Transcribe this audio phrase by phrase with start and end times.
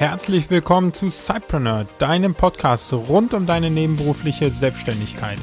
[0.00, 5.38] Herzlich willkommen zu Cypreneur, deinem Podcast rund um deine nebenberufliche Selbstständigkeit.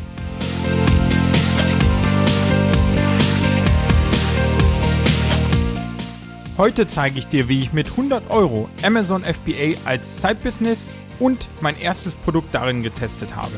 [6.58, 10.80] Heute zeige ich dir, wie ich mit 100 Euro Amazon FBA als Side-Business
[11.20, 13.54] und mein erstes Produkt darin getestet habe.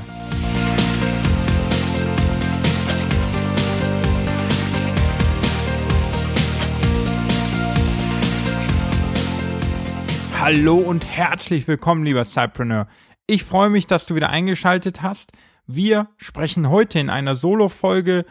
[10.52, 12.88] Hallo und herzlich willkommen, lieber Cypreneur.
[13.28, 15.32] Ich freue mich, dass du wieder eingeschaltet hast.
[15.68, 18.26] Wir sprechen heute in einer Solo-Folge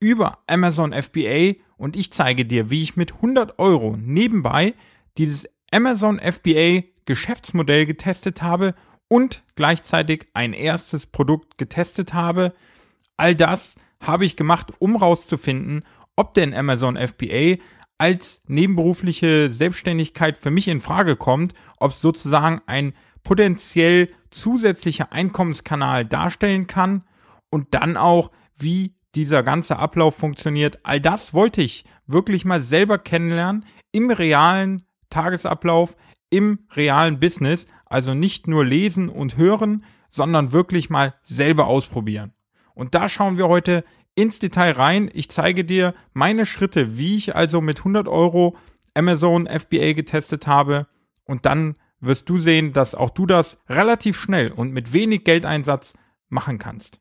[0.00, 4.74] über Amazon FBA und ich zeige dir, wie ich mit 100 Euro nebenbei
[5.16, 8.74] dieses Amazon FBA Geschäftsmodell getestet habe
[9.06, 12.52] und gleichzeitig ein erstes Produkt getestet habe.
[13.16, 15.84] All das habe ich gemacht, um rauszufinden,
[16.16, 17.58] ob denn Amazon FBA
[18.00, 26.06] als nebenberufliche Selbstständigkeit für mich in Frage kommt, ob es sozusagen ein potenziell zusätzlicher Einkommenskanal
[26.06, 27.04] darstellen kann
[27.50, 30.78] und dann auch, wie dieser ganze Ablauf funktioniert.
[30.82, 35.94] All das wollte ich wirklich mal selber kennenlernen im realen Tagesablauf,
[36.30, 37.66] im realen Business.
[37.84, 42.32] Also nicht nur lesen und hören, sondern wirklich mal selber ausprobieren.
[42.74, 45.10] Und da schauen wir heute ins Detail rein.
[45.12, 48.56] Ich zeige dir meine Schritte, wie ich also mit 100 Euro
[48.94, 50.86] Amazon FBA getestet habe.
[51.24, 55.94] Und dann wirst du sehen, dass auch du das relativ schnell und mit wenig Geldeinsatz
[56.28, 56.98] machen kannst.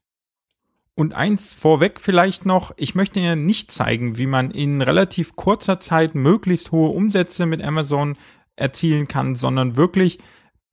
[0.95, 5.79] Und eins vorweg vielleicht noch, ich möchte dir nicht zeigen, wie man in relativ kurzer
[5.79, 8.17] Zeit möglichst hohe Umsätze mit Amazon
[8.57, 10.19] erzielen kann, sondern wirklich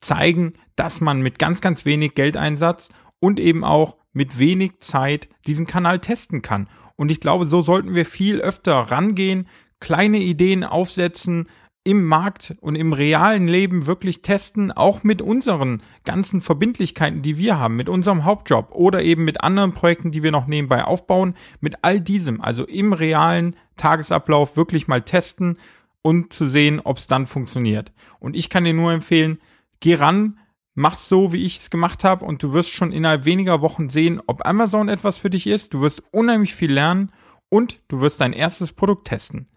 [0.01, 2.89] zeigen, dass man mit ganz, ganz wenig Geldeinsatz
[3.21, 6.69] und eben auch mit wenig Zeit diesen Kanal testen kann.
[6.97, 9.49] Und ich glaube, so sollten wir viel öfter rangehen,
[9.81, 11.49] kleine Ideen aufsetzen,
[11.87, 17.61] im Markt und im realen Leben wirklich testen, auch mit unseren ganzen Verbindlichkeiten, die wir
[17.61, 21.77] haben, mit unserem Hauptjob oder eben mit anderen Projekten, die wir noch nebenbei aufbauen, mit
[21.83, 25.59] all diesem, also im realen Tagesablauf wirklich mal testen
[26.03, 27.93] und zu sehen, ob es dann funktioniert.
[28.19, 29.39] Und ich kann dir nur empfehlen,
[29.79, 30.41] geh ran,
[30.77, 34.21] mach's so, wie ich es gemacht habe und du wirst schon innerhalb weniger Wochen sehen,
[34.27, 35.75] ob Amazon etwas für dich ist.
[35.75, 37.11] Du wirst unheimlich viel lernen
[37.49, 39.49] und du wirst dein erstes Produkt testen.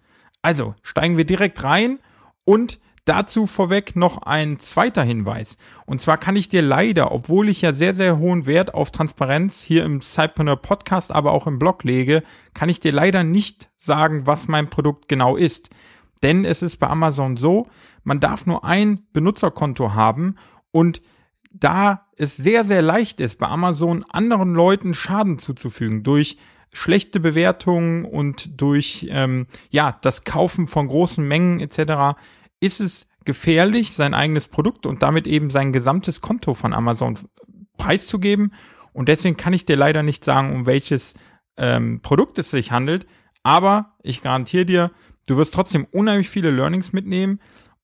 [0.42, 2.00] Also steigen wir direkt rein
[2.46, 5.58] und dazu vorweg noch ein zweiter Hinweis.
[5.86, 9.62] Und zwar kann ich dir leider, obwohl ich ja sehr, sehr hohen Wert auf Transparenz
[9.62, 14.26] hier im Sidepreneur Podcast, aber auch im Blog lege, kann ich dir leider nicht sagen,
[14.26, 15.70] was mein Produkt genau ist.
[16.24, 17.68] Denn es ist bei Amazon so,
[18.04, 20.36] man darf nur ein Benutzerkonto haben
[20.72, 21.02] und
[21.52, 26.38] da es sehr, sehr leicht ist, bei Amazon anderen Leuten Schaden zuzufügen durch
[26.74, 32.20] schlechte Bewertungen und durch ähm, ja das Kaufen von großen Mengen etc.
[32.60, 37.18] ist es gefährlich, sein eigenes Produkt und damit eben sein gesamtes Konto von Amazon
[37.78, 38.54] preiszugeben.
[38.94, 41.14] Und deswegen kann ich dir leider nicht sagen, um welches
[41.58, 43.08] ähm, Produkt es sich handelt.
[43.44, 44.92] Aber ich garantiere dir,
[45.28, 47.40] du wirst trotzdem unheimlich viele Learnings mitnehmen.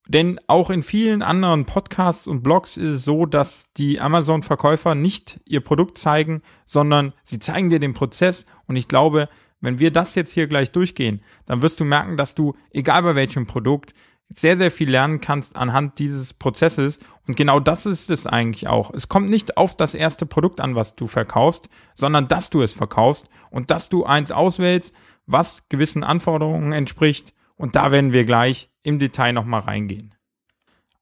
[0.07, 5.39] Denn auch in vielen anderen Podcasts und Blogs ist es so, dass die Amazon-Verkäufer nicht
[5.45, 8.45] ihr Produkt zeigen, sondern sie zeigen dir den Prozess.
[8.67, 9.29] Und ich glaube,
[9.61, 13.15] wenn wir das jetzt hier gleich durchgehen, dann wirst du merken, dass du, egal bei
[13.15, 13.95] welchem Produkt,
[14.29, 16.99] sehr, sehr viel lernen kannst anhand dieses Prozesses.
[17.27, 18.93] Und genau das ist es eigentlich auch.
[18.93, 22.73] Es kommt nicht auf das erste Produkt an, was du verkaufst, sondern dass du es
[22.73, 24.93] verkaufst und dass du eins auswählst,
[25.25, 27.33] was gewissen Anforderungen entspricht.
[27.55, 30.13] Und da werden wir gleich im Detail nochmal reingehen.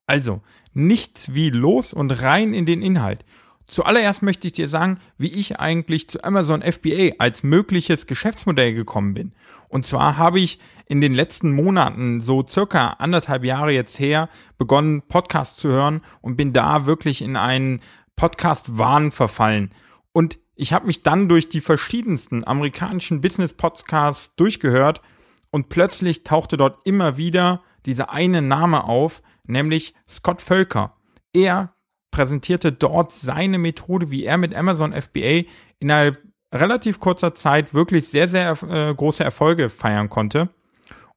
[0.07, 0.41] Also,
[0.73, 3.23] nichts wie los und rein in den Inhalt.
[3.65, 9.13] Zuallererst möchte ich dir sagen, wie ich eigentlich zu Amazon FBA als mögliches Geschäftsmodell gekommen
[9.13, 9.33] bin.
[9.69, 15.01] Und zwar habe ich in den letzten Monaten, so circa anderthalb Jahre jetzt her, begonnen,
[15.03, 17.81] Podcasts zu hören und bin da wirklich in einen
[18.15, 19.71] Podcast-Wahn verfallen.
[20.11, 25.01] Und ich habe mich dann durch die verschiedensten amerikanischen Business-Podcasts durchgehört
[25.49, 30.95] und plötzlich tauchte dort immer wieder dieser eine Name auf, nämlich Scott Völker.
[31.33, 31.73] Er
[32.11, 35.43] präsentierte dort seine Methode, wie er mit Amazon FBA
[35.79, 36.21] innerhalb
[36.53, 40.49] relativ kurzer Zeit wirklich sehr, sehr äh, große Erfolge feiern konnte.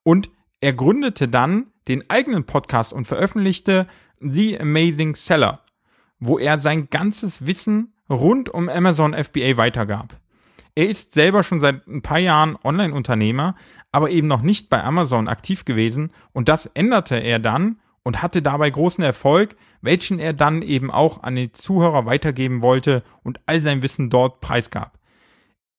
[0.02, 0.30] Und
[0.60, 3.86] er gründete dann den eigenen Podcast und veröffentlichte
[4.20, 5.60] The Amazing Seller,
[6.18, 10.18] wo er sein ganzes Wissen rund um Amazon FBA weitergab.
[10.74, 13.56] Er ist selber schon seit ein paar Jahren Online-Unternehmer,
[13.96, 18.42] aber eben noch nicht bei Amazon aktiv gewesen und das änderte er dann und hatte
[18.42, 23.58] dabei großen Erfolg, welchen er dann eben auch an die Zuhörer weitergeben wollte und all
[23.60, 24.98] sein Wissen dort preisgab.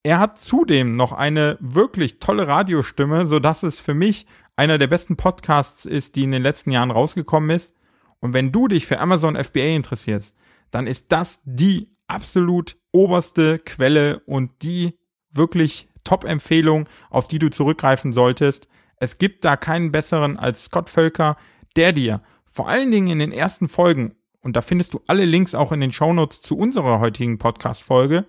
[0.02, 4.26] Er hat zudem noch eine wirklich tolle Radiostimme, so dass es für mich
[4.56, 7.72] einer der besten Podcasts ist, die in den letzten Jahren rausgekommen ist.
[8.18, 10.34] Und wenn du dich für Amazon FBA interessierst,
[10.72, 14.98] dann ist das die absolut oberste Quelle und die
[15.30, 18.66] wirklich Top-Empfehlung, auf die du zurückgreifen solltest.
[18.96, 21.36] Es gibt da keinen besseren als Scott Völker,
[21.76, 25.54] der dir vor allen Dingen in den ersten Folgen, und da findest du alle Links
[25.54, 28.24] auch in den Shownotes zu unserer heutigen Podcast-Folge,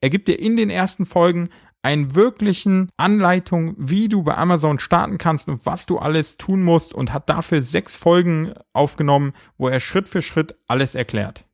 [0.00, 1.50] er gibt dir in den ersten Folgen
[1.82, 6.92] einen wirklichen Anleitung, wie du bei Amazon starten kannst und was du alles tun musst
[6.92, 11.44] und hat dafür sechs Folgen aufgenommen, wo er Schritt für Schritt alles erklärt.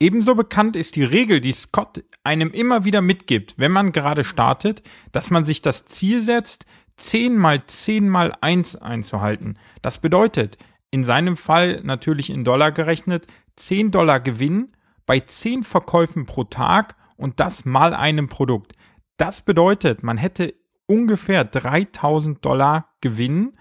[0.00, 4.82] Ebenso bekannt ist die Regel, die Scott einem immer wieder mitgibt, wenn man gerade startet,
[5.12, 9.58] dass man sich das Ziel setzt, 10 mal 10 mal 1 einzuhalten.
[9.82, 10.58] Das bedeutet,
[10.90, 13.26] in seinem Fall natürlich in Dollar gerechnet,
[13.56, 14.72] 10 Dollar Gewinn
[15.06, 18.72] bei 10 Verkäufen pro Tag und das mal einem Produkt.
[19.16, 20.54] Das bedeutet, man hätte
[20.86, 23.52] ungefähr 3000 Dollar Gewinn,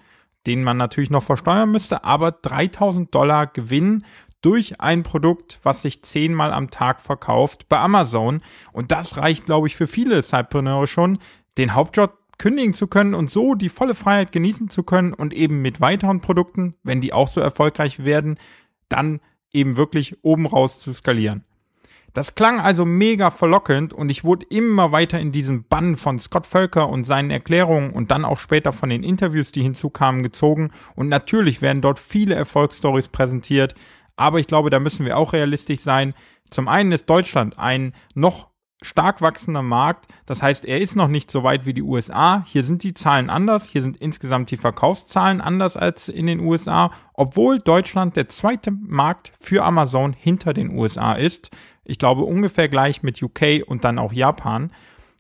[0.45, 4.03] den man natürlich noch versteuern müsste, aber 3000 Dollar Gewinn
[4.43, 8.41] durch ein Produkt, was sich zehnmal am Tag verkauft bei Amazon.
[8.71, 11.17] Und das reicht, glaube ich, für viele Zeitpreneure schon,
[11.57, 15.61] den Hauptjob kündigen zu können und so die volle Freiheit genießen zu können und eben
[15.61, 18.37] mit weiteren Produkten, wenn die auch so erfolgreich werden,
[18.89, 21.45] dann eben wirklich oben raus zu skalieren.
[22.13, 26.45] Das klang also mega verlockend und ich wurde immer weiter in diesen Bann von Scott
[26.45, 31.09] Völker und seinen Erklärungen und dann auch später von den Interviews, die hinzukamen, gezogen und
[31.09, 33.73] natürlich werden dort viele Erfolgsstories präsentiert,
[34.15, 36.13] aber ich glaube, da müssen wir auch realistisch sein.
[36.49, 40.07] Zum einen ist Deutschland ein noch stark wachsender Markt.
[40.25, 42.43] Das heißt, er ist noch nicht so weit wie die USA.
[42.45, 43.65] Hier sind die Zahlen anders.
[43.65, 49.31] Hier sind insgesamt die Verkaufszahlen anders als in den USA, obwohl Deutschland der zweite Markt
[49.39, 51.49] für Amazon hinter den USA ist.
[51.85, 54.71] Ich glaube ungefähr gleich mit UK und dann auch Japan.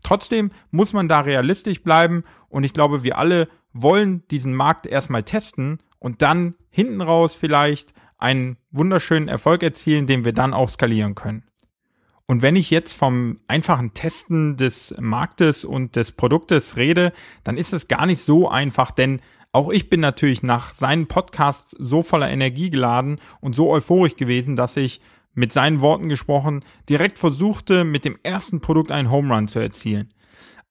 [0.03, 5.23] Trotzdem muss man da realistisch bleiben und ich glaube, wir alle wollen diesen Markt erstmal
[5.23, 7.93] testen und dann hinten raus vielleicht
[8.23, 11.43] einen wunderschönen Erfolg erzielen, den wir dann auch skalieren können.
[12.25, 17.11] Und wenn ich jetzt vom einfachen Testen des Marktes und des Produktes rede,
[17.43, 19.21] dann ist es gar nicht so einfach, denn
[19.51, 24.55] auch ich bin natürlich nach seinen Podcasts so voller Energie geladen und so euphorisch gewesen,
[24.55, 25.01] dass ich
[25.35, 30.13] mit seinen Worten gesprochen, direkt versuchte, mit dem ersten Produkt einen Home Run zu erzielen.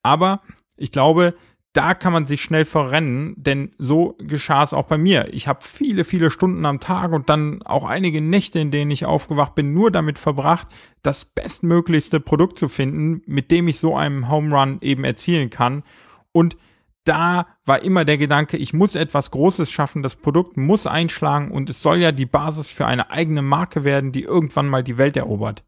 [0.02, 0.40] Aber
[0.76, 1.34] ich glaube,
[1.72, 5.32] da kann man sich schnell verrennen, denn so geschah es auch bei mir.
[5.32, 9.06] Ich habe viele, viele Stunden am Tag und dann auch einige Nächte, in denen ich
[9.06, 10.68] aufgewacht bin, nur damit verbracht,
[11.02, 15.82] das bestmöglichste Produkt zu finden, mit dem ich so einen Home Run eben erzielen kann.
[16.32, 16.58] Und
[17.04, 21.70] da war immer der Gedanke, ich muss etwas Großes schaffen, das Produkt muss einschlagen und
[21.70, 25.16] es soll ja die Basis für eine eigene Marke werden, die irgendwann mal die Welt
[25.16, 25.64] erobert.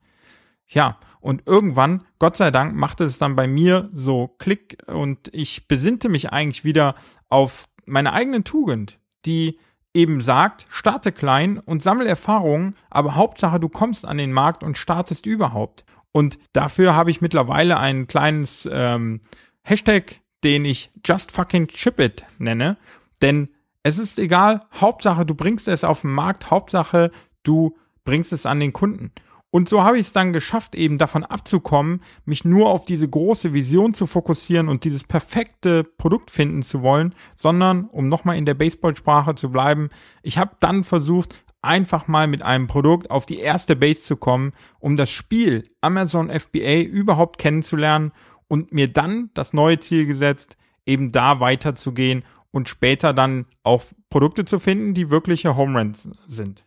[0.67, 5.67] Ja, und irgendwann, Gott sei Dank, machte es dann bei mir so Klick und ich
[5.67, 6.94] besinnte mich eigentlich wieder
[7.29, 9.59] auf meine eigene Tugend, die
[9.94, 14.76] eben sagt, starte klein und sammle Erfahrungen, aber Hauptsache du kommst an den Markt und
[14.76, 15.85] startest überhaupt.
[16.12, 19.21] Und dafür habe ich mittlerweile ein kleines ähm,
[19.62, 22.76] Hashtag den ich Just Fucking Chip It nenne.
[23.23, 23.49] Denn
[23.82, 27.11] es ist egal, Hauptsache du bringst es auf den Markt, Hauptsache
[27.43, 29.12] du bringst es an den Kunden.
[29.55, 33.55] Und so habe ich es dann geschafft, eben davon abzukommen, mich nur auf diese große
[33.55, 38.55] Vision zu fokussieren und dieses perfekte Produkt finden zu wollen, sondern, um nochmal in der
[38.55, 39.91] Baseballsprache zu bleiben,
[40.25, 44.55] ich habe dann versucht, einfach mal mit einem Produkt auf die erste Base zu kommen,
[44.81, 48.11] um das Spiel Amazon FBA überhaupt kennenzulernen
[48.49, 54.47] und mir dann das neue Ziel gesetzt, eben da weiterzugehen und später dann auch Produkte
[54.47, 56.64] zu finden, die wirkliche Home Runs sind.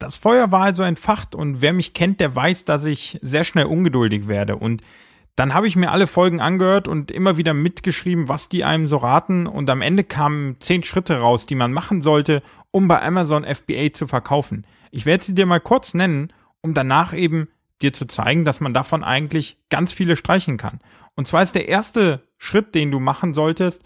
[0.00, 3.66] Das Feuer war also entfacht und wer mich kennt, der weiß, dass ich sehr schnell
[3.66, 4.82] ungeduldig werde und
[5.36, 8.96] dann habe ich mir alle Folgen angehört und immer wieder mitgeschrieben, was die einem so
[8.96, 13.44] raten und am Ende kamen zehn Schritte raus, die man machen sollte, um bei Amazon
[13.44, 14.66] FBA zu verkaufen.
[14.90, 17.48] Ich werde sie dir mal kurz nennen, um danach eben
[17.82, 20.80] dir zu zeigen, dass man davon eigentlich ganz viele streichen kann.
[21.14, 23.82] Und zwar ist der erste Schritt, den du machen solltest,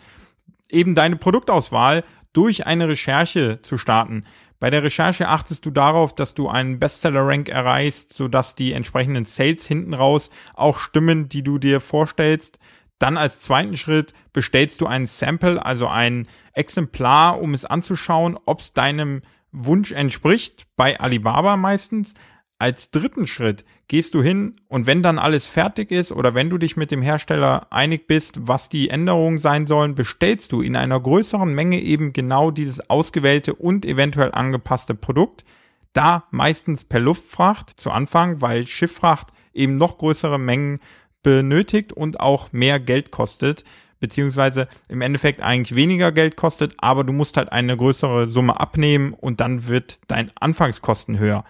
[0.68, 4.24] eben deine Produktauswahl durch eine Recherche zu starten.
[4.60, 9.66] Bei der Recherche achtest du darauf, dass du einen Bestseller-Rank erreichst, sodass die entsprechenden Sales
[9.66, 12.58] hinten raus auch stimmen, die du dir vorstellst.
[12.98, 18.60] Dann als zweiten Schritt bestellst du ein Sample, also ein Exemplar, um es anzuschauen, ob
[18.60, 22.14] es deinem Wunsch entspricht, bei Alibaba meistens.
[22.58, 26.58] Als dritten Schritt gehst du hin und wenn dann alles fertig ist oder wenn du
[26.58, 30.98] dich mit dem Hersteller einig bist, was die Änderungen sein sollen, bestellst du in einer
[31.00, 35.44] größeren Menge eben genau dieses ausgewählte und eventuell angepasste Produkt.
[35.92, 40.80] Da meistens per Luftfracht zu Anfang, weil Schifffracht eben noch größere Mengen
[41.22, 43.64] benötigt und auch mehr Geld kostet
[44.04, 49.14] beziehungsweise im Endeffekt eigentlich weniger Geld kostet, aber du musst halt eine größere Summe abnehmen
[49.14, 51.44] und dann wird dein Anfangskosten höher.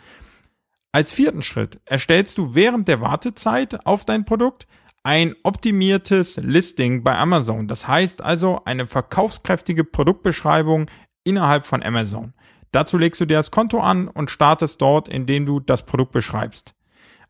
[0.94, 4.68] Als vierten Schritt erstellst du während der Wartezeit auf dein Produkt
[5.02, 7.66] ein optimiertes Listing bei Amazon.
[7.66, 10.88] Das heißt also eine verkaufskräftige Produktbeschreibung
[11.24, 12.32] innerhalb von Amazon.
[12.70, 16.76] Dazu legst du dir das Konto an und startest dort, indem du das Produkt beschreibst.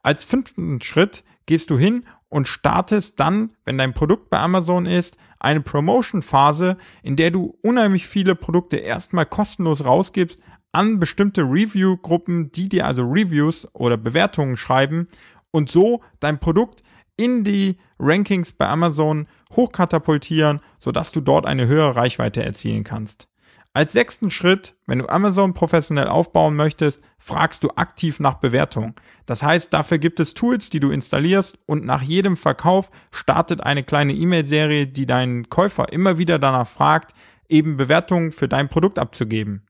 [0.03, 5.17] Als fünften Schritt gehst du hin und startest dann, wenn dein Produkt bei Amazon ist,
[5.39, 10.39] eine Promotion-Phase, in der du unheimlich viele Produkte erstmal kostenlos rausgibst
[10.75, 15.09] an bestimmte Review-Gruppen, die dir also Reviews oder Bewertungen schreiben
[15.51, 16.83] und so dein Produkt
[17.17, 23.29] in die Rankings bei Amazon hochkatapultieren, sodass du dort eine höhere Reichweite erzielen kannst.
[23.77, 28.95] Als sechsten Schritt, wenn du Amazon professionell aufbauen möchtest, fragst du aktiv nach Bewertung.
[29.27, 33.83] Das heißt, dafür gibt es Tools, die du installierst und nach jedem Verkauf startet eine
[33.83, 37.15] kleine E-Mail-Serie, die deinen Käufer immer wieder danach fragt,
[37.49, 39.67] eben Bewertungen für dein Produkt abzugeben.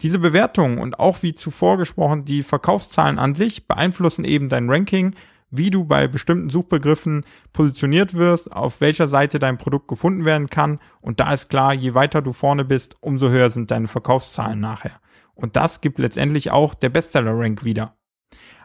[0.00, 5.14] Diese Bewertungen und auch wie zuvor gesprochen die Verkaufszahlen an sich beeinflussen eben dein Ranking
[5.50, 10.78] wie du bei bestimmten Suchbegriffen positioniert wirst, auf welcher Seite dein Produkt gefunden werden kann.
[11.02, 15.00] Und da ist klar, je weiter du vorne bist, umso höher sind deine Verkaufszahlen nachher.
[15.34, 17.94] Und das gibt letztendlich auch der Bestseller-Rank wieder.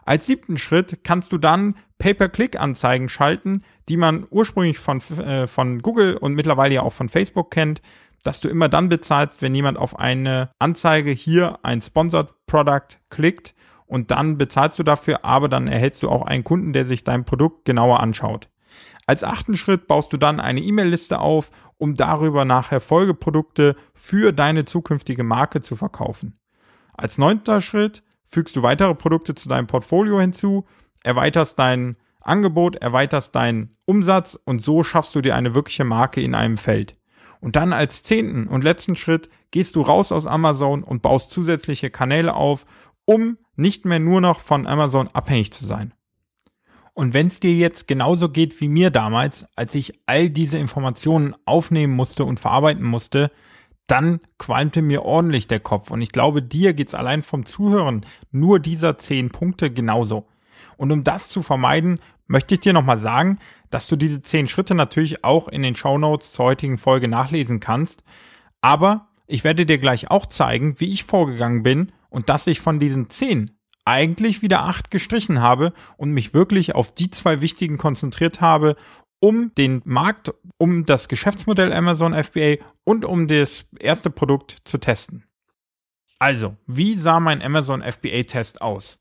[0.04, 6.16] Als siebten Schritt kannst du dann Pay-per-Click-Anzeigen schalten, die man ursprünglich von, äh, von Google
[6.16, 7.80] und mittlerweile ja auch von Facebook kennt,
[8.24, 13.54] dass du immer dann bezahlst, wenn jemand auf eine Anzeige hier ein Sponsored Product klickt
[13.86, 17.24] und dann bezahlst du dafür, aber dann erhältst du auch einen Kunden, der sich dein
[17.24, 18.48] Produkt genauer anschaut.
[19.06, 24.64] Als achten Schritt baust du dann eine E-Mail-Liste auf, um darüber nachher Folgeprodukte für deine
[24.64, 26.38] zukünftige Marke zu verkaufen.
[26.94, 30.64] Als neunter Schritt fügst du weitere Produkte zu deinem Portfolio hinzu,
[31.02, 36.34] erweiterst dein Angebot, erweiterst deinen Umsatz und so schaffst du dir eine wirkliche Marke in
[36.34, 36.96] einem Feld.
[37.44, 41.90] Und dann als zehnten und letzten Schritt gehst du raus aus Amazon und baust zusätzliche
[41.90, 42.64] Kanäle auf,
[43.04, 45.92] um nicht mehr nur noch von Amazon abhängig zu sein.
[46.94, 51.36] Und wenn es dir jetzt genauso geht wie mir damals, als ich all diese Informationen
[51.44, 53.30] aufnehmen musste und verarbeiten musste,
[53.86, 55.90] dann qualmte mir ordentlich der Kopf.
[55.90, 60.28] Und ich glaube, dir geht's allein vom Zuhören nur dieser zehn Punkte genauso.
[60.78, 63.38] Und um das zu vermeiden, möchte ich dir nochmal sagen,
[63.70, 67.60] dass du diese zehn Schritte natürlich auch in den Show Notes zur heutigen Folge nachlesen
[67.60, 68.04] kannst.
[68.60, 72.78] Aber ich werde dir gleich auch zeigen, wie ich vorgegangen bin und dass ich von
[72.78, 73.50] diesen zehn
[73.84, 78.76] eigentlich wieder acht gestrichen habe und mich wirklich auf die zwei wichtigen konzentriert habe,
[79.20, 85.24] um den Markt, um das Geschäftsmodell Amazon FBA und um das erste Produkt zu testen.
[86.18, 88.98] Also, wie sah mein Amazon FBA-Test aus?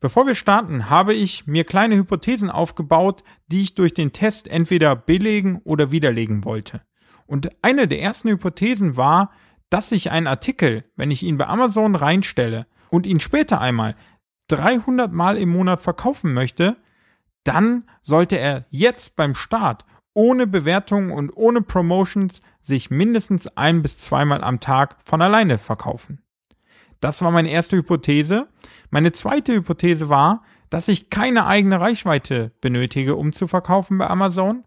[0.00, 4.96] Bevor wir starten, habe ich mir kleine Hypothesen aufgebaut, die ich durch den Test entweder
[4.96, 6.80] belegen oder widerlegen wollte.
[7.26, 9.30] Und eine der ersten Hypothesen war,
[9.68, 13.94] dass ich einen Artikel, wenn ich ihn bei Amazon reinstelle und ihn später einmal
[14.48, 16.76] 300 Mal im Monat verkaufen möchte,
[17.44, 23.98] dann sollte er jetzt beim Start ohne Bewertungen und ohne Promotions sich mindestens ein bis
[23.98, 26.22] zweimal am Tag von alleine verkaufen.
[27.00, 28.48] Das war meine erste Hypothese.
[28.90, 34.64] Meine zweite Hypothese war, dass ich keine eigene Reichweite benötige, um zu verkaufen bei Amazon.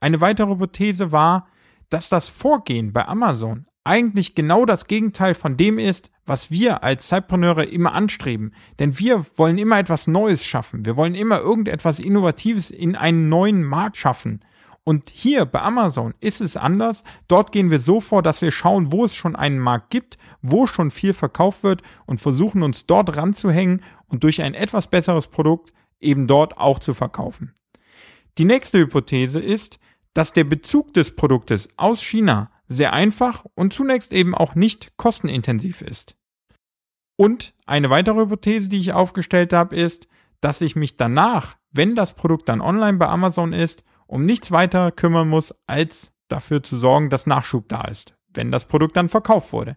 [0.00, 1.48] Eine weitere Hypothese war,
[1.88, 7.06] dass das Vorgehen bei Amazon eigentlich genau das Gegenteil von dem ist, was wir als
[7.06, 8.52] Zeitpreneure immer anstreben.
[8.80, 10.84] Denn wir wollen immer etwas Neues schaffen.
[10.84, 14.40] Wir wollen immer irgendetwas Innovatives in einen neuen Markt schaffen.
[14.88, 17.02] Und hier bei Amazon ist es anders.
[17.26, 20.68] Dort gehen wir so vor, dass wir schauen, wo es schon einen Markt gibt, wo
[20.68, 25.72] schon viel verkauft wird und versuchen uns dort ranzuhängen und durch ein etwas besseres Produkt
[25.98, 27.56] eben dort auch zu verkaufen.
[28.38, 29.80] Die nächste Hypothese ist,
[30.14, 35.82] dass der Bezug des Produktes aus China sehr einfach und zunächst eben auch nicht kostenintensiv
[35.82, 36.14] ist.
[37.16, 40.06] Und eine weitere Hypothese, die ich aufgestellt habe, ist,
[40.40, 44.92] dass ich mich danach, wenn das Produkt dann online bei Amazon ist, um nichts weiter
[44.92, 49.52] kümmern muss, als dafür zu sorgen, dass Nachschub da ist, wenn das Produkt dann verkauft
[49.52, 49.76] wurde.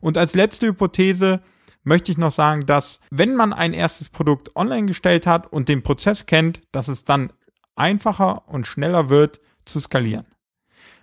[0.00, 1.40] Und als letzte Hypothese
[1.82, 5.82] möchte ich noch sagen, dass wenn man ein erstes Produkt online gestellt hat und den
[5.82, 7.32] Prozess kennt, dass es dann
[7.76, 10.26] einfacher und schneller wird zu skalieren.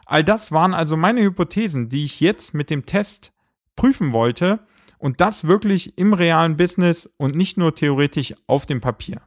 [0.05, 3.33] All das waren also meine Hypothesen, die ich jetzt mit dem Test
[3.75, 4.59] prüfen wollte
[4.97, 9.21] und das wirklich im realen Business und nicht nur theoretisch auf dem Papier.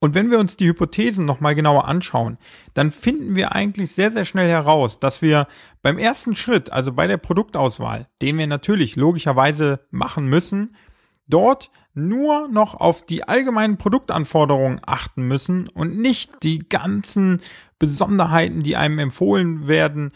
[0.00, 2.38] Und wenn wir uns die Hypothesen nochmal genauer anschauen,
[2.72, 5.46] dann finden wir eigentlich sehr, sehr schnell heraus, dass wir
[5.82, 10.74] beim ersten Schritt, also bei der Produktauswahl, den wir natürlich logischerweise machen müssen,
[11.28, 17.42] dort nur noch auf die allgemeinen Produktanforderungen achten müssen und nicht die ganzen
[17.78, 20.12] Besonderheiten, die einem empfohlen werden,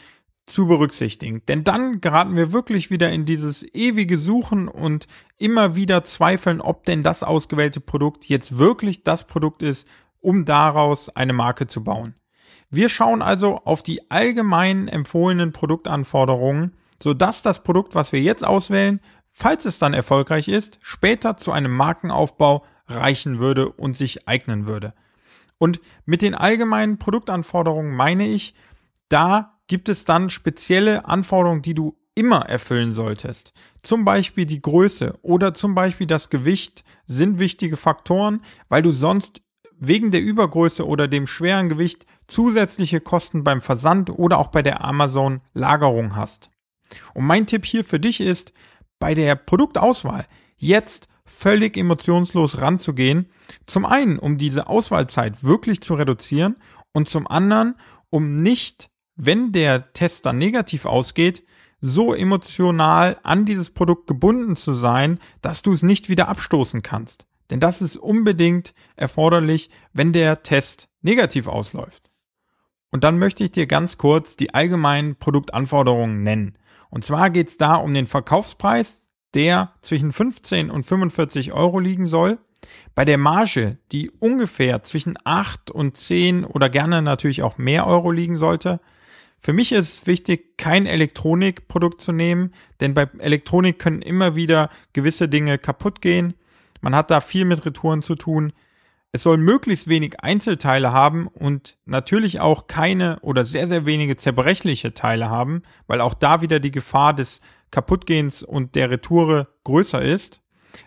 [0.47, 1.43] zu berücksichtigen.
[1.47, 5.07] Denn dann geraten wir wirklich wieder in dieses ewige Suchen und
[5.39, 9.87] immer wieder zweifeln, ob denn das ausgewählte Produkt jetzt wirklich das Produkt ist,
[10.21, 12.15] um daraus eine Marke zu bauen.
[12.71, 19.01] Wir schauen also auf die allgemein empfohlenen Produktanforderungen, sodass das Produkt, was wir jetzt auswählen,
[19.31, 24.95] falls es dann erfolgreich ist, später zu einem Markenaufbau reichen würde und sich eignen würde.
[25.59, 28.55] Und mit den allgemeinen Produktanforderungen meine ich,
[29.09, 33.53] da gibt es dann spezielle Anforderungen, die du immer erfüllen solltest.
[33.83, 39.43] Zum Beispiel die Größe oder zum Beispiel das Gewicht sind wichtige Faktoren, weil du sonst
[39.77, 44.85] wegen der Übergröße oder dem schweren Gewicht zusätzliche Kosten beim Versand oder auch bei der
[44.85, 46.51] Amazon Lagerung hast.
[47.13, 48.53] Und mein Tipp hier für dich ist,
[48.99, 53.31] bei der Produktauswahl jetzt völlig emotionslos ranzugehen.
[53.67, 56.57] Zum einen, um diese Auswahlzeit wirklich zu reduzieren
[56.93, 57.75] und zum anderen,
[58.11, 61.45] um nicht wenn der Test dann negativ ausgeht,
[61.81, 67.27] so emotional an dieses Produkt gebunden zu sein, dass du es nicht wieder abstoßen kannst.
[67.51, 72.11] Denn das ist unbedingt erforderlich, wenn der Test negativ ausläuft.
[72.91, 76.57] Und dann möchte ich dir ganz kurz die allgemeinen Produktanforderungen nennen.
[76.91, 79.05] Und zwar geht es da um den Verkaufspreis,
[79.35, 82.39] der zwischen 15 und 45 Euro liegen soll.
[82.95, 88.11] Bei der Marge, die ungefähr zwischen 8 und 10 oder gerne natürlich auch mehr Euro
[88.11, 88.81] liegen sollte,
[89.45, 95.29] für mich ist wichtig, kein Elektronikprodukt zu nehmen, denn bei Elektronik können immer wieder gewisse
[95.29, 96.33] Dinge kaputt gehen.
[96.81, 98.55] Man hat da viel mit Retouren zu tun.
[99.13, 104.95] Es soll möglichst wenig Einzelteile haben und natürlich auch keine oder sehr, sehr wenige zerbrechliche
[104.95, 110.41] Teile haben, weil auch da wieder die Gefahr des Kaputtgehens und der Retoure größer ist.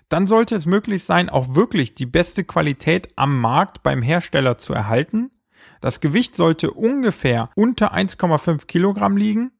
[0.09, 4.73] Dann sollte es möglich sein, auch wirklich die beste Qualität am Markt beim Hersteller zu
[4.73, 5.29] erhalten.
[5.81, 9.51] Das Gewicht sollte ungefähr unter 1,5 Kilogramm liegen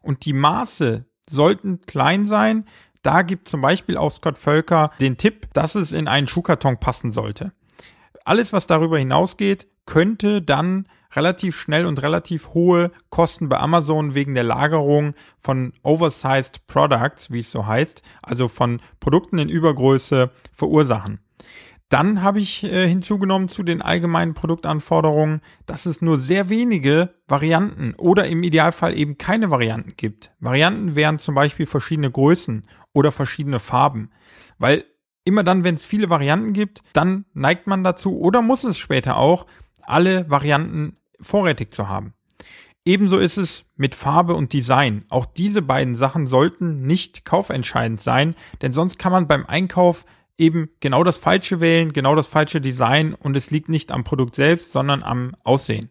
[0.00, 2.66] und die Maße sollten klein sein.
[3.02, 7.12] Da gibt zum Beispiel auch Scott Völker den Tipp, dass es in einen Schuhkarton passen
[7.12, 7.52] sollte.
[8.24, 14.34] Alles, was darüber hinausgeht, könnte dann relativ schnell und relativ hohe Kosten bei Amazon wegen
[14.34, 21.20] der Lagerung von oversized products, wie es so heißt, also von Produkten in Übergröße verursachen.
[21.92, 27.92] Dann habe ich äh, hinzugenommen zu den allgemeinen Produktanforderungen, dass es nur sehr wenige Varianten
[27.98, 30.32] oder im Idealfall eben keine Varianten gibt.
[30.40, 34.10] Varianten wären zum Beispiel verschiedene Größen oder verschiedene Farben.
[34.58, 34.86] Weil
[35.24, 39.18] immer dann, wenn es viele Varianten gibt, dann neigt man dazu oder muss es später
[39.18, 39.44] auch,
[39.82, 42.14] alle Varianten vorrätig zu haben.
[42.86, 45.04] Ebenso ist es mit Farbe und Design.
[45.10, 50.06] Auch diese beiden Sachen sollten nicht kaufentscheidend sein, denn sonst kann man beim Einkauf
[50.42, 54.34] eben genau das Falsche wählen, genau das falsche Design und es liegt nicht am Produkt
[54.34, 55.90] selbst, sondern am Aussehen.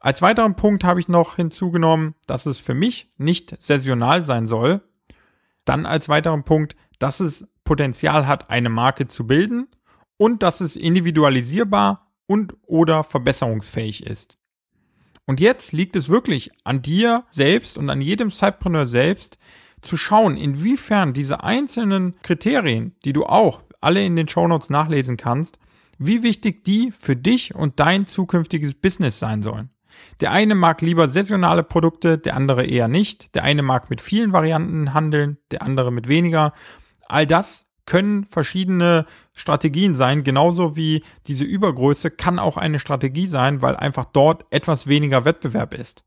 [0.00, 4.82] Als weiteren Punkt habe ich noch hinzugenommen, dass es für mich nicht saisonal sein soll.
[5.64, 9.68] Dann als weiteren Punkt, dass es Potenzial hat, eine Marke zu bilden
[10.16, 14.38] und dass es individualisierbar und oder verbesserungsfähig ist.
[15.24, 19.38] Und jetzt liegt es wirklich an dir selbst und an jedem Sidepreneur selbst,
[19.82, 25.58] zu schauen, inwiefern diese einzelnen Kriterien, die du auch alle in den Shownotes nachlesen kannst,
[25.98, 29.70] wie wichtig die für dich und dein zukünftiges Business sein sollen.
[30.20, 33.34] Der eine mag lieber saisonale Produkte, der andere eher nicht.
[33.34, 36.54] Der eine mag mit vielen Varianten handeln, der andere mit weniger.
[37.08, 43.60] All das können verschiedene Strategien sein, genauso wie diese Übergröße kann auch eine Strategie sein,
[43.60, 46.04] weil einfach dort etwas weniger Wettbewerb ist.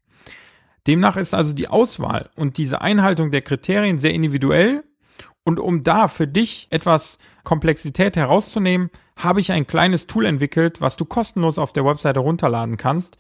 [0.87, 4.83] Demnach ist also die Auswahl und diese Einhaltung der Kriterien sehr individuell.
[5.43, 10.97] Und um da für dich etwas Komplexität herauszunehmen, habe ich ein kleines Tool entwickelt, was
[10.97, 13.17] du kostenlos auf der Webseite runterladen kannst.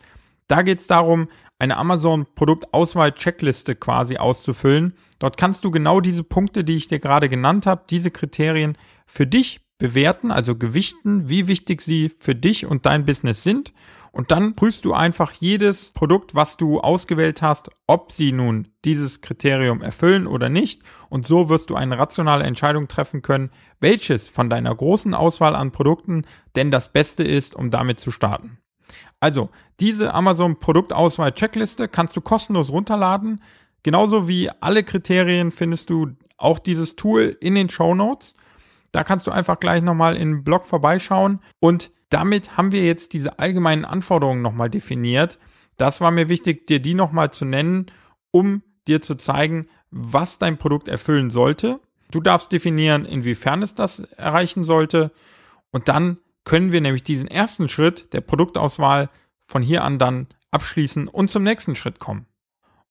[0.47, 4.93] Da geht es darum, eine Amazon-Produktauswahl-Checkliste quasi auszufüllen.
[5.19, 9.25] Dort kannst du genau diese Punkte, die ich dir gerade genannt habe, diese Kriterien für
[9.25, 13.73] dich bewerten, also gewichten, wie wichtig sie für dich und dein Business sind.
[14.15, 19.19] Und dann prüfst du einfach jedes Produkt, was du ausgewählt hast, ob sie nun dieses
[19.19, 20.83] Kriterium erfüllen oder nicht.
[21.09, 23.51] Und so wirst du eine rationale Entscheidung treffen können,
[23.81, 26.25] welches von deiner großen Auswahl an Produkten
[26.55, 28.57] denn das Beste ist, um damit zu starten.
[29.19, 29.49] Also,
[29.81, 33.41] diese Amazon Produktauswahl Checkliste kannst du kostenlos runterladen.
[33.83, 38.33] Genauso wie alle Kriterien findest du auch dieses Tool in den Show Notes.
[38.93, 43.13] Da kannst du einfach gleich nochmal in den Blog vorbeischauen und damit haben wir jetzt
[43.13, 45.39] diese allgemeinen Anforderungen nochmal definiert.
[45.77, 47.87] Das war mir wichtig, dir die nochmal zu nennen,
[48.31, 51.79] um dir zu zeigen, was dein Produkt erfüllen sollte.
[52.11, 55.11] Du darfst definieren, inwiefern es das erreichen sollte.
[55.71, 59.09] Und dann können wir nämlich diesen ersten Schritt der Produktauswahl
[59.47, 62.27] von hier an dann abschließen und zum nächsten Schritt kommen.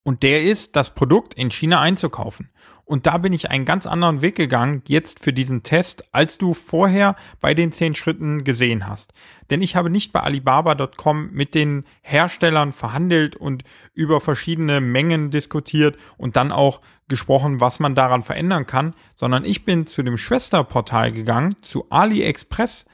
[0.05, 2.51] Und der ist, das Produkt in China einzukaufen.
[2.85, 6.53] Und da bin ich einen ganz anderen Weg gegangen, jetzt für diesen Test, als du
[6.53, 9.15] vorher bei den zehn Schritten gesehen hast.
[9.49, 13.65] Denn ich habe nicht bei Alibaba.com mit den Herstellern verhandelt und
[13.95, 19.65] über verschiedene Mengen diskutiert und dann auch gesprochen, was man daran verändern kann, sondern ich
[19.65, 22.85] bin zu dem Schwesterportal gegangen, zu AliExpress,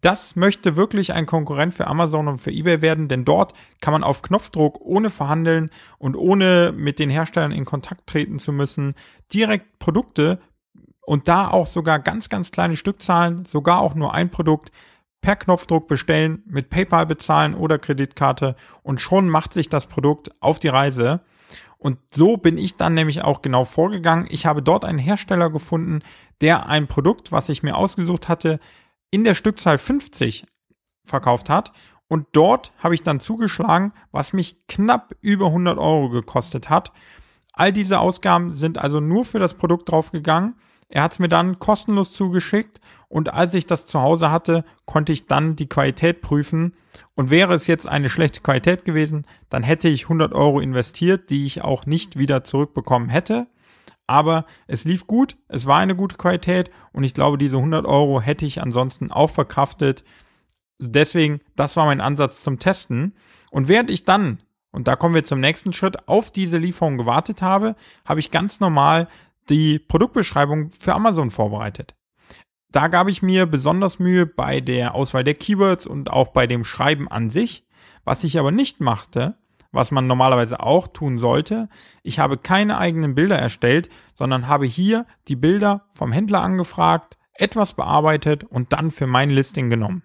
[0.00, 4.02] das möchte wirklich ein Konkurrent für Amazon und für eBay werden, denn dort kann man
[4.02, 8.94] auf Knopfdruck ohne verhandeln und ohne mit den Herstellern in Kontakt treten zu müssen,
[9.32, 10.40] direkt Produkte
[11.02, 14.70] und da auch sogar ganz, ganz kleine Stückzahlen, sogar auch nur ein Produkt
[15.20, 20.58] per Knopfdruck bestellen, mit PayPal bezahlen oder Kreditkarte und schon macht sich das Produkt auf
[20.58, 21.20] die Reise.
[21.76, 24.26] Und so bin ich dann nämlich auch genau vorgegangen.
[24.30, 26.00] Ich habe dort einen Hersteller gefunden,
[26.42, 28.60] der ein Produkt, was ich mir ausgesucht hatte,
[29.10, 30.44] in der Stückzahl 50
[31.04, 31.72] verkauft hat.
[32.08, 36.92] Und dort habe ich dann zugeschlagen, was mich knapp über 100 Euro gekostet hat.
[37.52, 40.56] All diese Ausgaben sind also nur für das Produkt draufgegangen.
[40.88, 45.12] Er hat es mir dann kostenlos zugeschickt und als ich das zu Hause hatte, konnte
[45.12, 46.74] ich dann die Qualität prüfen.
[47.14, 51.46] Und wäre es jetzt eine schlechte Qualität gewesen, dann hätte ich 100 Euro investiert, die
[51.46, 53.46] ich auch nicht wieder zurückbekommen hätte
[54.10, 58.20] aber es lief gut, es war eine gute Qualität und ich glaube, diese 100 Euro
[58.20, 60.02] hätte ich ansonsten auch verkraftet.
[60.80, 63.14] Deswegen, das war mein Ansatz zum Testen.
[63.52, 64.40] Und während ich dann,
[64.72, 68.58] und da kommen wir zum nächsten Schritt, auf diese Lieferung gewartet habe, habe ich ganz
[68.58, 69.06] normal
[69.48, 71.94] die Produktbeschreibung für Amazon vorbereitet.
[72.72, 76.64] Da gab ich mir besonders Mühe bei der Auswahl der Keywords und auch bei dem
[76.64, 77.64] Schreiben an sich.
[78.04, 79.36] Was ich aber nicht machte,
[79.72, 81.68] was man normalerweise auch tun sollte.
[82.02, 87.74] Ich habe keine eigenen Bilder erstellt, sondern habe hier die Bilder vom Händler angefragt, etwas
[87.74, 90.02] bearbeitet und dann für mein Listing genommen.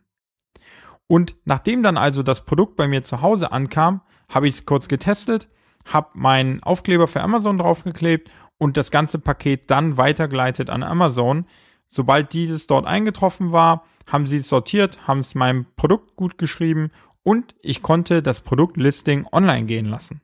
[1.08, 4.88] Und nachdem dann also das Produkt bei mir zu Hause ankam, habe ich es kurz
[4.88, 5.50] getestet,
[5.86, 11.46] habe meinen Aufkleber für Amazon draufgeklebt und das ganze Paket dann weitergeleitet an Amazon.
[11.88, 16.92] Sobald dieses dort eingetroffen war, haben sie es sortiert, haben es meinem Produkt gut geschrieben
[17.26, 20.22] und ich konnte das Produktlisting online gehen lassen.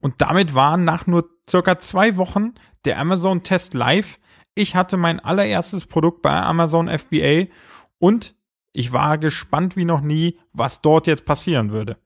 [0.00, 4.18] Und damit war nach nur circa zwei Wochen der Amazon Test live.
[4.54, 7.46] Ich hatte mein allererstes Produkt bei Amazon FBA
[7.98, 8.34] und
[8.72, 11.96] ich war gespannt wie noch nie, was dort jetzt passieren würde.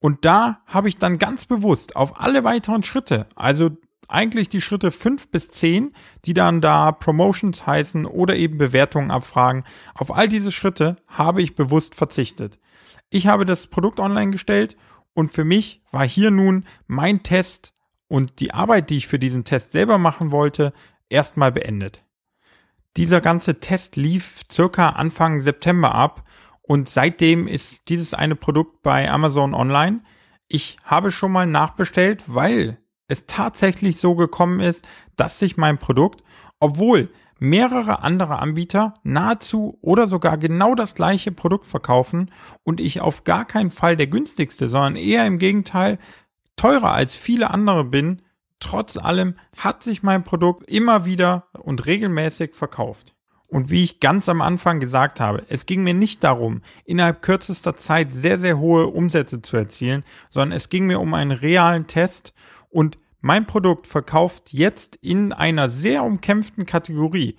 [0.00, 3.70] Und da habe ich dann ganz bewusst auf alle weiteren Schritte, also
[4.08, 9.64] eigentlich die Schritte fünf bis zehn, die dann da Promotions heißen oder eben Bewertungen abfragen,
[9.94, 12.58] auf all diese Schritte habe ich bewusst verzichtet.
[13.14, 14.76] Ich habe das Produkt online gestellt
[15.14, 17.72] und für mich war hier nun mein Test
[18.08, 20.72] und die Arbeit, die ich für diesen Test selber machen wollte,
[21.08, 22.02] erstmal beendet.
[22.96, 26.28] Dieser ganze Test lief circa Anfang September ab
[26.60, 30.00] und seitdem ist dieses eine Produkt bei Amazon online.
[30.48, 36.24] Ich habe schon mal nachbestellt, weil es tatsächlich so gekommen ist, dass sich mein Produkt,
[36.58, 42.30] obwohl mehrere andere Anbieter nahezu oder sogar genau das gleiche Produkt verkaufen
[42.62, 45.98] und ich auf gar keinen Fall der günstigste, sondern eher im Gegenteil
[46.56, 48.22] teurer als viele andere bin,
[48.60, 53.14] trotz allem hat sich mein Produkt immer wieder und regelmäßig verkauft.
[53.46, 57.76] Und wie ich ganz am Anfang gesagt habe, es ging mir nicht darum, innerhalb kürzester
[57.76, 62.32] Zeit sehr, sehr hohe Umsätze zu erzielen, sondern es ging mir um einen realen Test
[62.70, 67.38] und mein Produkt verkauft jetzt in einer sehr umkämpften Kategorie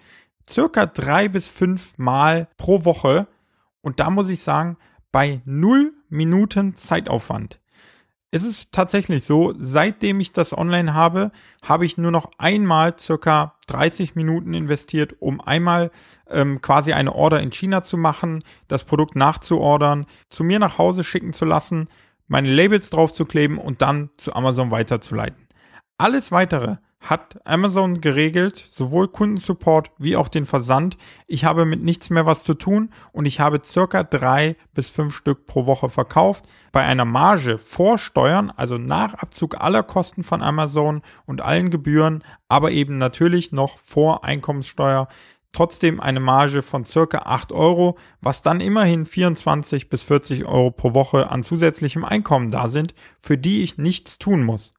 [0.50, 3.28] circa drei bis fünf Mal pro Woche.
[3.82, 4.78] Und da muss ich sagen,
[5.12, 7.60] bei null Minuten Zeitaufwand.
[8.32, 13.54] Es ist tatsächlich so, seitdem ich das online habe, habe ich nur noch einmal circa
[13.68, 15.92] 30 Minuten investiert, um einmal
[16.28, 21.04] ähm, quasi eine Order in China zu machen, das Produkt nachzuordern, zu mir nach Hause
[21.04, 21.90] schicken zu lassen,
[22.28, 25.45] meine Labels draufzukleben und dann zu Amazon weiterzuleiten.
[25.98, 30.98] Alles weitere hat Amazon geregelt, sowohl Kundensupport wie auch den Versand.
[31.26, 35.16] Ich habe mit nichts mehr was zu tun und ich habe circa drei bis fünf
[35.16, 36.44] Stück pro Woche verkauft.
[36.74, 42.26] Bei einer Marge vor Steuern, also nach Abzug aller Kosten von Amazon und allen Gebühren,
[42.50, 45.08] aber eben natürlich noch vor Einkommenssteuer,
[45.54, 50.94] trotzdem eine Marge von circa 8 Euro, was dann immerhin 24 bis 40 Euro pro
[50.94, 54.75] Woche an zusätzlichem Einkommen da sind, für die ich nichts tun muss.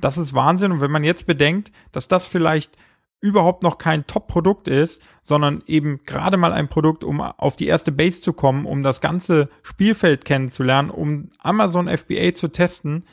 [0.00, 0.72] Das ist Wahnsinn.
[0.72, 2.76] Und wenn man jetzt bedenkt, dass das vielleicht
[3.20, 7.92] überhaupt noch kein Top-Produkt ist, sondern eben gerade mal ein Produkt, um auf die erste
[7.92, 13.04] Base zu kommen, um das ganze Spielfeld kennenzulernen, um Amazon FBA zu testen,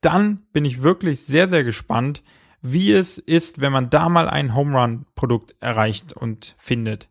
[0.00, 2.22] dann bin ich wirklich sehr, sehr gespannt,
[2.62, 7.08] wie es ist, wenn man da mal ein Home Run-Produkt erreicht und findet.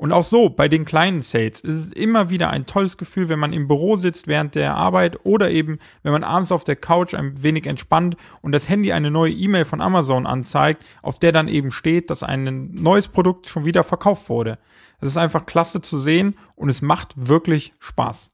[0.00, 3.38] Und auch so bei den kleinen Sales ist es immer wieder ein tolles Gefühl, wenn
[3.38, 7.12] man im Büro sitzt während der Arbeit oder eben, wenn man abends auf der Couch
[7.12, 11.48] ein wenig entspannt und das Handy eine neue E-Mail von Amazon anzeigt, auf der dann
[11.48, 14.56] eben steht, dass ein neues Produkt schon wieder verkauft wurde.
[15.02, 18.30] Das ist einfach klasse zu sehen und es macht wirklich Spaß.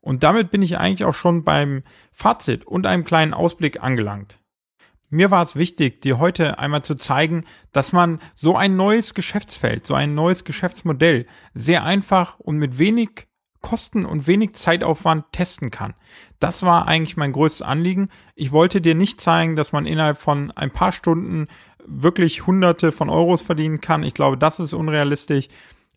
[0.00, 4.40] Und damit bin ich eigentlich auch schon beim Fazit und einem kleinen Ausblick angelangt.
[5.14, 9.86] Mir war es wichtig, dir heute einmal zu zeigen, dass man so ein neues Geschäftsfeld,
[9.86, 13.28] so ein neues Geschäftsmodell sehr einfach und mit wenig
[13.60, 15.94] Kosten und wenig Zeitaufwand testen kann.
[16.40, 18.08] Das war eigentlich mein größtes Anliegen.
[18.34, 21.46] Ich wollte dir nicht zeigen, dass man innerhalb von ein paar Stunden
[21.86, 24.02] wirklich Hunderte von Euros verdienen kann.
[24.02, 25.46] Ich glaube, das ist unrealistisch.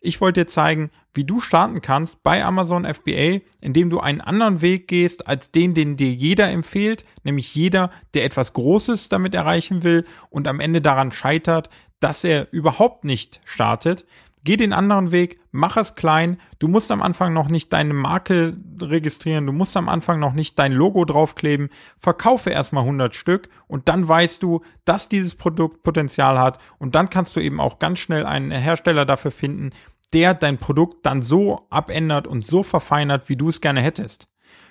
[0.00, 4.60] Ich wollte dir zeigen, wie du starten kannst bei Amazon FBA, indem du einen anderen
[4.60, 9.82] Weg gehst als den, den dir jeder empfiehlt, nämlich jeder, der etwas Großes damit erreichen
[9.82, 14.06] will und am Ende daran scheitert, dass er überhaupt nicht startet.
[14.48, 16.38] Geh den anderen Weg, mach es klein.
[16.58, 20.58] Du musst am Anfang noch nicht deine Marke registrieren, du musst am Anfang noch nicht
[20.58, 21.68] dein Logo draufkleben.
[21.98, 27.10] Verkaufe erstmal 100 Stück und dann weißt du, dass dieses Produkt Potenzial hat und dann
[27.10, 29.68] kannst du eben auch ganz schnell einen Hersteller dafür finden,
[30.14, 34.28] der dein Produkt dann so abändert und so verfeinert, wie du es gerne hättest.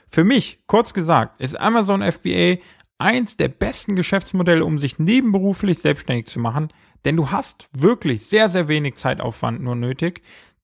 [0.08, 2.56] Für mich, kurz gesagt, ist Amazon FBA
[2.98, 6.70] eins der besten Geschäftsmodelle, um sich nebenberuflich selbstständig zu machen,
[7.08, 10.24] denn du hast wirklich sehr, sehr wenig Zeitaufwand nur nötig.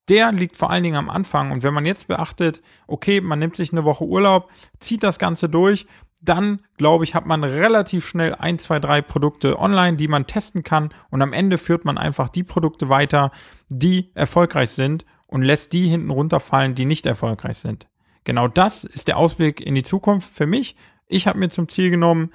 [0.09, 1.51] Der liegt vor allen Dingen am Anfang.
[1.51, 4.51] Und wenn man jetzt beachtet, okay, man nimmt sich eine Woche Urlaub,
[4.81, 5.87] zieht das Ganze durch,
[6.19, 10.63] dann glaube ich, hat man relativ schnell ein, zwei, drei Produkte online, die man testen
[10.63, 10.93] kann.
[11.11, 13.31] Und am Ende führt man einfach die Produkte weiter,
[13.69, 17.87] die erfolgreich sind und lässt die hinten runterfallen, die nicht erfolgreich sind.
[18.25, 20.75] Genau das ist der Ausblick in die Zukunft für mich.
[21.07, 22.33] Ich habe mir zum Ziel genommen,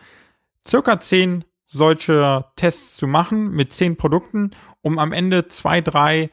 [0.67, 4.51] circa zehn solche Tests zu machen mit zehn Produkten,
[4.81, 6.31] um am Ende zwei, drei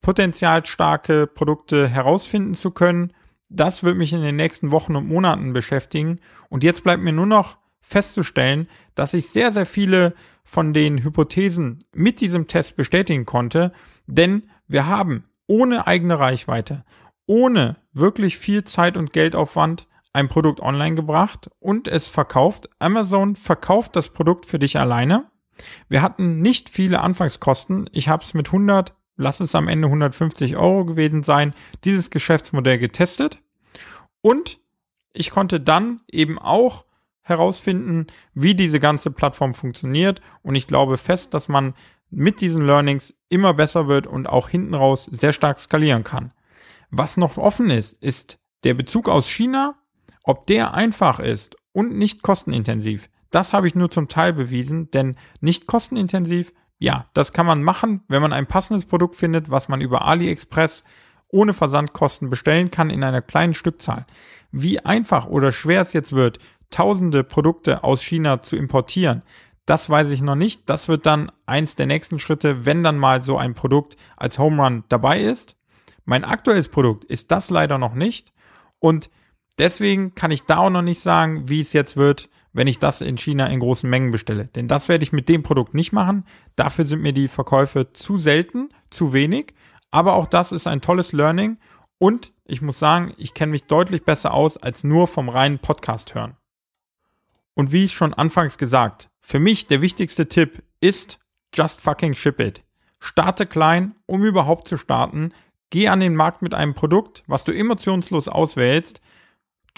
[0.00, 3.12] potenzialstarke Produkte herausfinden zu können.
[3.48, 6.20] Das wird mich in den nächsten Wochen und Monaten beschäftigen.
[6.48, 10.14] Und jetzt bleibt mir nur noch festzustellen, dass ich sehr, sehr viele
[10.44, 13.72] von den Hypothesen mit diesem Test bestätigen konnte,
[14.06, 16.84] denn wir haben ohne eigene Reichweite,
[17.26, 22.68] ohne wirklich viel Zeit und Geldaufwand ein Produkt online gebracht und es verkauft.
[22.78, 25.30] Amazon verkauft das Produkt für dich alleine.
[25.88, 27.88] Wir hatten nicht viele Anfangskosten.
[27.92, 32.78] Ich habe es mit 100, lass es am Ende 150 Euro gewesen sein, dieses Geschäftsmodell
[32.78, 33.40] getestet.
[34.20, 34.60] Und
[35.12, 36.84] ich konnte dann eben auch
[37.22, 40.20] herausfinden, wie diese ganze Plattform funktioniert.
[40.42, 41.74] Und ich glaube fest, dass man
[42.10, 46.32] mit diesen Learnings immer besser wird und auch hinten raus sehr stark skalieren kann.
[46.90, 49.76] Was noch offen ist, ist der Bezug aus China
[50.28, 55.16] ob der einfach ist und nicht kostenintensiv, das habe ich nur zum Teil bewiesen, denn
[55.40, 59.80] nicht kostenintensiv, ja, das kann man machen, wenn man ein passendes Produkt findet, was man
[59.80, 60.84] über AliExpress
[61.30, 64.04] ohne Versandkosten bestellen kann in einer kleinen Stückzahl.
[64.52, 69.22] Wie einfach oder schwer es jetzt wird, tausende Produkte aus China zu importieren,
[69.64, 70.68] das weiß ich noch nicht.
[70.68, 74.62] Das wird dann eins der nächsten Schritte, wenn dann mal so ein Produkt als Home
[74.62, 75.56] Run dabei ist.
[76.04, 78.34] Mein aktuelles Produkt ist das leider noch nicht.
[78.78, 79.08] Und
[79.58, 83.00] Deswegen kann ich da auch noch nicht sagen, wie es jetzt wird, wenn ich das
[83.00, 84.46] in China in großen Mengen bestelle.
[84.46, 86.24] Denn das werde ich mit dem Produkt nicht machen.
[86.56, 89.54] Dafür sind mir die Verkäufe zu selten, zu wenig.
[89.90, 91.58] Aber auch das ist ein tolles Learning.
[91.98, 96.14] Und ich muss sagen, ich kenne mich deutlich besser aus als nur vom reinen Podcast
[96.14, 96.36] hören.
[97.54, 101.18] Und wie ich schon anfangs gesagt, für mich der wichtigste Tipp ist
[101.52, 102.62] just fucking ship it.
[103.00, 105.32] Starte klein, um überhaupt zu starten.
[105.70, 109.00] Geh an den Markt mit einem Produkt, was du emotionslos auswählst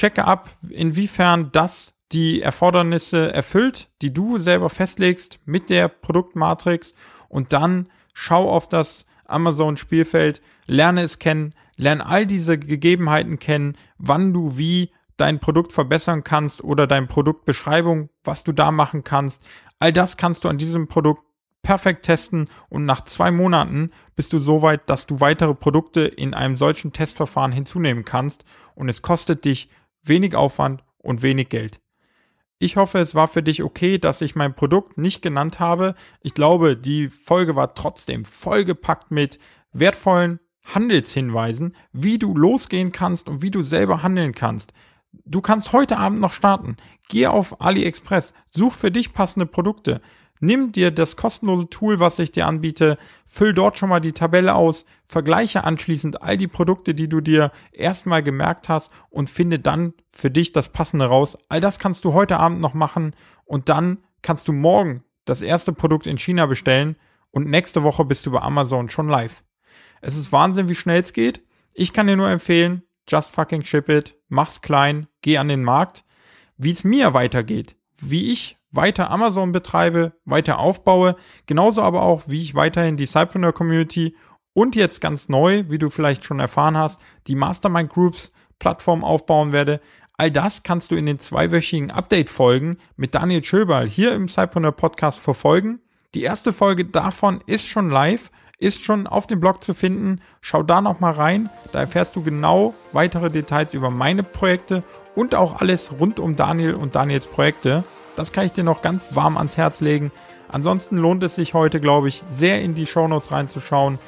[0.00, 6.94] checke ab, inwiefern das die Erfordernisse erfüllt, die du selber festlegst mit der Produktmatrix
[7.28, 13.76] und dann schau auf das Amazon Spielfeld, lerne es kennen, lerne all diese Gegebenheiten kennen,
[13.98, 19.42] wann du wie dein Produkt verbessern kannst oder deine Produktbeschreibung, was du da machen kannst.
[19.78, 21.22] All das kannst du an diesem Produkt
[21.62, 26.32] perfekt testen und nach zwei Monaten bist du so weit, dass du weitere Produkte in
[26.32, 29.68] einem solchen Testverfahren hinzunehmen kannst und es kostet dich
[30.02, 31.80] wenig Aufwand und wenig Geld.
[32.58, 35.94] Ich hoffe, es war für dich okay, dass ich mein Produkt nicht genannt habe.
[36.20, 39.38] Ich glaube, die Folge war trotzdem vollgepackt mit
[39.72, 44.74] wertvollen Handelshinweisen, wie du losgehen kannst und wie du selber handeln kannst.
[45.24, 46.76] Du kannst heute Abend noch starten.
[47.08, 50.00] Geh auf AliExpress, such für dich passende Produkte.
[50.42, 54.54] Nimm dir das kostenlose Tool, was ich dir anbiete, füll dort schon mal die Tabelle
[54.54, 59.92] aus, vergleiche anschließend all die Produkte, die du dir erstmal gemerkt hast und finde dann
[60.10, 61.36] für dich das passende raus.
[61.50, 65.74] All das kannst du heute Abend noch machen und dann kannst du morgen das erste
[65.74, 66.96] Produkt in China bestellen
[67.30, 69.44] und nächste Woche bist du bei Amazon schon live.
[70.00, 71.42] Es ist Wahnsinn, wie schnell es geht.
[71.74, 76.04] Ich kann dir nur empfehlen, just fucking ship it, mach's klein, geh an den Markt.
[76.56, 82.40] Wie es mir weitergeht, wie ich weiter Amazon betreibe, weiter aufbaue, genauso aber auch, wie
[82.40, 84.16] ich weiterhin die Cypreneur Community
[84.52, 89.52] und jetzt ganz neu, wie du vielleicht schon erfahren hast, die Mastermind Groups Plattform aufbauen
[89.52, 89.80] werde.
[90.16, 95.18] All das kannst du in den zweiwöchigen Update-Folgen mit Daniel Schöberl hier im Cypreneur Podcast
[95.18, 95.80] verfolgen.
[96.14, 100.20] Die erste Folge davon ist schon live, ist schon auf dem Blog zu finden.
[100.42, 101.48] Schau da nochmal rein.
[101.72, 104.82] Da erfährst du genau weitere Details über meine Projekte
[105.14, 107.84] und auch alles rund um Daniel und Daniels Projekte.
[108.16, 110.12] Das kann ich dir noch ganz warm ans Herz legen.
[110.48, 113.98] Ansonsten lohnt es sich heute, glaube ich, sehr in die Shownotes reinzuschauen,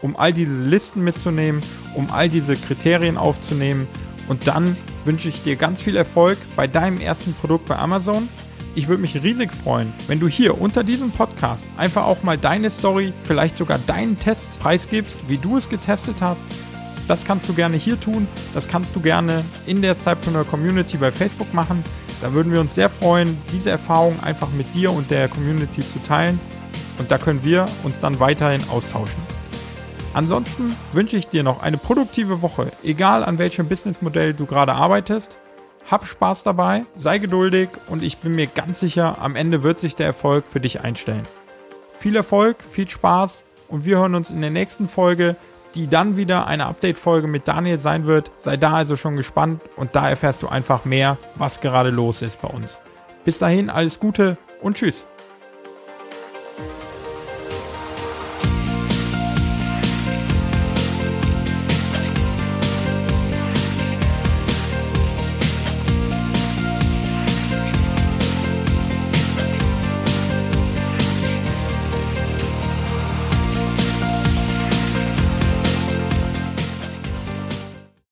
[0.00, 1.62] um all diese Listen mitzunehmen,
[1.94, 3.86] um all diese Kriterien aufzunehmen.
[4.28, 8.28] Und dann wünsche ich dir ganz viel Erfolg bei deinem ersten Produkt bei Amazon.
[8.74, 12.70] Ich würde mich riesig freuen, wenn du hier unter diesem Podcast einfach auch mal deine
[12.70, 16.40] Story, vielleicht sogar deinen Test preisgibst, wie du es getestet hast.
[17.06, 18.26] Das kannst du gerne hier tun.
[18.54, 21.84] Das kannst du gerne in der Cypreneur Community bei Facebook machen.
[22.22, 26.00] Da würden wir uns sehr freuen, diese Erfahrung einfach mit dir und der Community zu
[26.04, 26.38] teilen.
[26.98, 29.20] Und da können wir uns dann weiterhin austauschen.
[30.14, 35.38] Ansonsten wünsche ich dir noch eine produktive Woche, egal an welchem Businessmodell du gerade arbeitest.
[35.90, 39.96] Hab Spaß dabei, sei geduldig und ich bin mir ganz sicher, am Ende wird sich
[39.96, 41.26] der Erfolg für dich einstellen.
[41.98, 45.34] Viel Erfolg, viel Spaß und wir hören uns in der nächsten Folge
[45.74, 48.30] die dann wieder eine Update-Folge mit Daniel sein wird.
[48.38, 52.40] Sei da also schon gespannt und da erfährst du einfach mehr, was gerade los ist
[52.40, 52.78] bei uns.
[53.24, 55.04] Bis dahin alles Gute und tschüss.